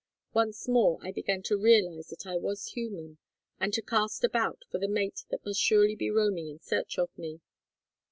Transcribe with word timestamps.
Once 0.33 0.67
more 0.67 0.97
I 1.03 1.11
began 1.11 1.43
to 1.43 1.61
realize 1.61 2.07
that 2.07 2.25
I 2.25 2.35
was 2.35 2.69
human, 2.71 3.19
and 3.59 3.71
to 3.75 3.83
cast 3.83 4.23
about 4.23 4.63
for 4.71 4.79
the 4.79 4.87
mate 4.87 5.25
that 5.29 5.45
must 5.45 5.61
surely 5.61 5.93
be 5.95 6.09
roaming 6.09 6.47
in 6.49 6.57
search 6.59 6.97
of 6.97 7.15
me. 7.19 7.39